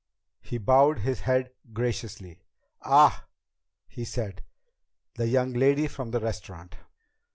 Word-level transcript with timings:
He 0.41 0.57
bowed 0.57 1.01
his 1.01 1.19
head 1.19 1.51
graciously. 1.73 2.41
"Ah," 2.81 3.27
he 3.87 4.03
said, 4.03 4.41
"the 5.13 5.27
young 5.27 5.53
lady 5.53 5.87
from 5.87 6.09
the 6.09 6.19
restaurant." 6.19 6.75